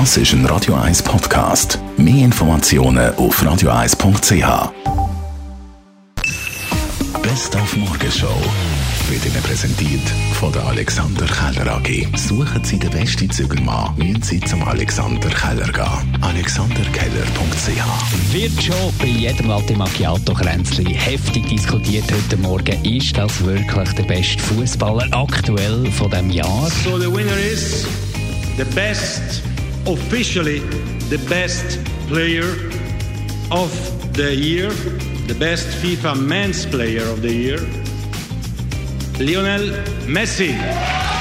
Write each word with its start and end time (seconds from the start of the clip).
Das 0.00 0.16
ist 0.16 0.32
ein 0.32 0.44
Radio 0.46 0.74
1 0.74 1.04
Podcast. 1.04 1.78
Mehr 1.96 2.24
Informationen 2.24 3.14
auf 3.14 3.40
radio1.ch. 3.40 4.72
Best 7.22 7.54
auf 7.54 7.76
Morgenshow 7.76 8.42
wird 9.08 9.24
Ihnen 9.24 9.40
präsentiert 9.44 10.02
von 10.32 10.52
der 10.52 10.66
Alexander 10.66 11.26
Keller 11.26 11.76
AG. 11.76 12.08
Suchen 12.16 12.64
Sie 12.64 12.76
den 12.76 12.90
besten 12.90 13.30
Zügelmann, 13.30 13.94
müssen 13.96 14.20
Sie 14.20 14.40
zum 14.40 14.64
Alexander 14.64 15.28
Keller 15.28 15.70
gehen. 15.70 16.18
alexanderkeller.ch 16.22 18.32
Wird 18.32 18.60
schon 18.60 18.92
bei 18.98 19.06
jedem 19.06 19.46
Latte 19.46 19.76
Macchiato 19.76 20.34
Kränzli 20.34 20.92
heftig 20.92 21.46
diskutiert 21.46 22.10
heute 22.10 22.36
Morgen. 22.38 22.84
Ist 22.84 23.16
das 23.16 23.44
wirklich 23.44 23.92
der 23.92 24.02
beste 24.02 24.42
Fußballer 24.42 25.06
aktuell 25.12 25.88
von 25.92 26.10
dem 26.10 26.30
Jahr? 26.30 26.68
So 26.82 26.98
the 26.98 27.06
winner 27.06 27.38
is 27.38 27.86
the 28.56 28.64
best, 28.74 29.42
officially 29.86 30.60
the 31.08 31.18
best 31.28 31.84
player 32.08 32.48
of 33.50 33.70
the 34.14 34.34
year, 34.34 34.70
the 35.26 35.36
best 35.38 35.66
FIFA 35.82 36.20
men's 36.20 36.66
player 36.66 37.02
of 37.02 37.22
the 37.22 37.32
year, 37.32 37.58
Lionel 39.18 39.68
Messi. 40.06 41.13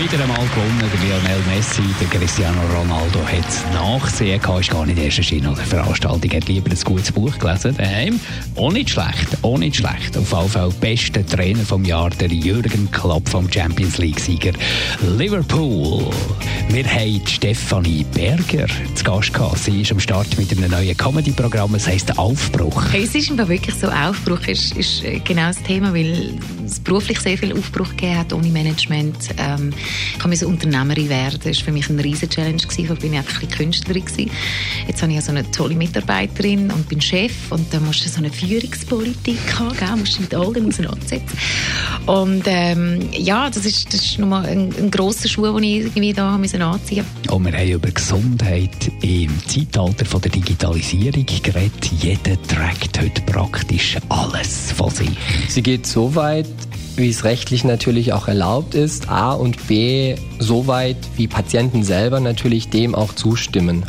Wieder 0.00 0.22
einmal 0.22 0.48
gewonnen, 0.48 0.78
der 0.80 1.00
Lionel 1.06 1.42
Messi, 1.46 1.82
der 2.00 2.08
Cristiano 2.08 2.58
Ronaldo 2.74 3.18
hat 3.22 3.74
nachgesehen, 3.74 4.40
ist 4.40 4.70
gar 4.70 4.86
nicht 4.86 4.98
erst 4.98 5.18
erschienen 5.18 5.48
an 5.48 5.56
der 5.56 5.66
Veranstaltung, 5.66 6.30
hat 6.30 6.48
lieber 6.48 6.70
ein 6.70 6.78
gutes 6.82 7.12
Buch 7.12 7.38
gelesen 7.38 7.76
daheim. 7.76 8.18
Auch 8.56 8.72
nicht 8.72 8.88
schlecht, 8.88 9.28
auch 9.42 9.58
nicht 9.58 9.76
schlecht. 9.76 10.16
Auf 10.16 10.32
jeden 10.32 10.48
Fall 10.48 10.70
bester 10.80 11.26
Trainer 11.26 11.66
vom 11.66 11.84
Jahr, 11.84 12.08
der 12.08 12.28
Jürgen 12.28 12.90
Klopp 12.90 13.28
vom 13.28 13.52
Champions 13.52 13.98
League-Sieger 13.98 14.52
Liverpool. 15.18 16.10
Wir 16.70 16.84
haben 16.86 17.26
Stefanie 17.26 18.06
Berger 18.14 18.68
zu 18.94 19.04
Gast 19.04 19.34
gehabt. 19.34 19.58
Sie 19.58 19.82
ist 19.82 19.92
am 19.92 20.00
Start 20.00 20.38
mit 20.38 20.50
einem 20.56 20.70
neuen 20.70 20.96
Comedy-Programm, 20.96 21.74
es 21.74 21.86
heisst 21.86 22.16
«Aufbruch». 22.16 22.90
Hey, 22.90 23.02
es 23.02 23.14
ist 23.14 23.36
wirklich 23.36 23.74
so, 23.74 23.88
Aufbruch 23.88 24.46
ist, 24.46 24.74
ist 24.76 25.02
genau 25.24 25.48
das 25.48 25.62
Thema, 25.62 25.92
weil 25.92 26.38
es 26.64 26.80
beruflich 26.80 27.20
sehr 27.20 27.36
viel 27.36 27.52
Aufbruch 27.52 27.90
gegeben 27.90 28.18
hat, 28.18 28.32
ohne 28.32 28.48
Management. 28.48 29.16
Ähm, 29.36 29.74
ich 30.18 30.26
musste 30.26 30.48
Unternehmerin 30.48 31.08
werden. 31.08 31.40
Das 31.42 31.56
war 31.58 31.64
für 31.64 31.72
mich 31.72 31.88
eine 31.88 32.02
riesige 32.02 32.28
Challenge. 32.28 32.62
Bin 33.00 33.12
ich 33.12 33.18
einfach 33.18 33.34
ein 33.34 33.48
bisschen 33.48 33.50
Künstlerin. 33.50 34.04
Gewesen. 34.04 34.30
Jetzt 34.86 35.02
habe 35.02 35.12
ich 35.12 35.20
so 35.20 35.30
eine 35.30 35.50
tolle 35.50 35.74
Mitarbeiterin 35.74 36.70
und 36.70 36.88
bin 36.88 37.00
Chef. 37.00 37.32
Und 37.50 37.72
dann 37.72 37.84
musst 37.84 38.04
du 38.04 38.08
so 38.08 38.18
eine 38.18 38.30
Führungspolitik 38.30 39.38
haben, 39.58 39.76
gell? 39.76 39.96
musst 39.96 40.18
du 40.18 40.22
mit 40.22 40.34
all 40.34 40.52
dem 40.52 40.68
auseinandersetzen. 40.68 41.38
Und 42.06 42.42
ähm, 42.46 43.08
ja, 43.12 43.50
das 43.50 43.64
ist, 43.66 43.92
das 43.92 44.04
ist 44.04 44.18
nochmal 44.18 44.46
ein, 44.46 44.72
ein 44.76 44.90
grosser 44.90 45.28
Schuh, 45.28 45.52
den 45.54 45.62
ich 45.62 45.76
irgendwie 45.80 46.12
da 46.12 46.34
anziehen 46.34 46.62
musste. 46.62 47.04
Und 47.30 47.44
wir 47.44 47.52
haben 47.52 47.68
über 47.68 47.90
Gesundheit 47.90 48.90
im 49.02 49.30
Zeitalter 49.46 50.04
von 50.04 50.20
der 50.20 50.30
Digitalisierung 50.30 51.26
geredet. 51.42 51.90
Jeder 52.00 52.40
trägt 52.42 53.00
heute 53.00 53.22
praktisch 53.22 53.96
alles 54.08 54.72
von 54.72 54.90
sich. 54.90 55.10
Sie 55.48 55.62
geht 55.62 55.86
so 55.86 56.14
weit, 56.14 56.46
wie 57.00 57.08
es 57.08 57.24
rechtlich 57.24 57.64
natürlich 57.64 58.12
auch 58.12 58.28
erlaubt 58.28 58.74
ist, 58.74 59.08
A 59.08 59.32
und 59.32 59.66
B, 59.66 60.16
so 60.38 60.66
weit, 60.66 60.96
wie 61.16 61.26
Patienten 61.26 61.82
selber 61.82 62.20
natürlich 62.20 62.68
dem 62.68 62.94
auch 62.94 63.14
zustimmen. 63.14 63.84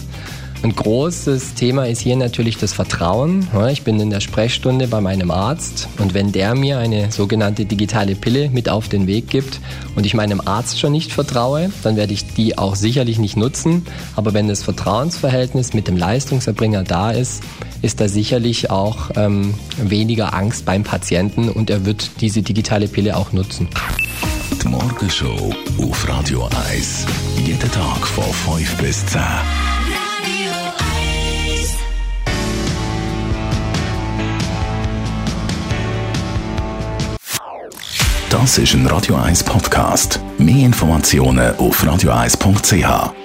Ein 0.64 0.76
großes 0.76 1.56
Thema 1.56 1.88
ist 1.88 2.02
hier 2.02 2.16
natürlich 2.16 2.58
das 2.58 2.72
Vertrauen. 2.72 3.48
Ich 3.72 3.82
bin 3.82 4.00
in 4.00 4.12
der 4.12 4.20
Sprechstunde 4.20 4.88
bei 4.88 5.02
meinem 5.02 5.32
Arzt 5.32 5.88
und 5.98 6.14
wenn 6.14 6.32
der 6.32 6.54
mir 6.54 6.78
eine 6.78 7.12
sogenannte 7.12 7.66
digitale 7.66 8.14
Pille 8.14 8.50
mit 8.50 8.70
auf 8.70 8.88
den 8.88 9.08
Weg 9.08 9.28
gibt 9.28 9.59
und 9.95 10.06
ich 10.06 10.14
meinem 10.14 10.39
Arzt 10.39 10.80
schon 10.80 10.92
nicht 10.92 11.12
vertraue, 11.12 11.72
dann 11.82 11.95
werde 11.95 12.14
ich 12.14 12.32
die 12.36 12.59
auch 12.59 12.76
sicherlich 12.76 13.17
nicht 13.17 13.38
nutzen. 13.38 13.88
Aber 14.16 14.36
wenn 14.36 14.48
das 14.48 14.62
Vertrauensverhältnis 14.62 15.73
mit 15.73 15.88
dem 15.88 15.98
Leistungserbringer 15.98 16.84
da 16.84 17.09
ist, 17.09 17.42
ist 17.82 18.00
da 18.00 18.08
sicherlich 18.08 18.70
auch 18.70 19.11
ähm, 19.16 19.54
weniger 19.78 20.33
Angst 20.33 20.66
beim 20.66 20.83
Patienten 20.83 21.50
und 21.50 21.70
er 21.70 21.86
wird 21.86 22.11
diese 22.22 22.42
digitale 22.42 22.88
Pille 22.88 23.17
auch 23.17 23.32
nutzen. 23.32 23.67
Die 24.61 24.67
Morgenshow 24.67 25.54
auf 25.80 26.08
Radio 26.08 26.48
1. 26.70 27.05
Jeden 27.45 27.72
Tag 27.72 28.08
von 28.08 28.58
5 28.58 28.78
bis 28.78 29.05
10. 29.08 29.22
Das 38.30 38.58
ist 38.58 38.73
ein 38.73 38.88
Radio 38.88 39.16
1 39.17 39.44
Podcast. 39.44 40.22
Mehr 40.38 40.66
Informationen 40.66 41.54
auf 41.58 41.84
radio1.ch. 41.84 43.20